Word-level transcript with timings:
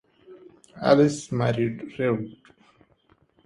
Alice 0.81 1.31
married 1.31 1.93
Revd. 1.99 2.35